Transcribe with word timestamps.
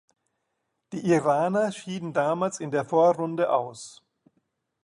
Die 0.93 1.05
Iraner 1.11 1.71
schieden 1.71 2.11
damals 2.11 2.59
in 2.59 2.71
der 2.71 2.85
Vorrunde 2.85 3.51
aus. 3.53 4.01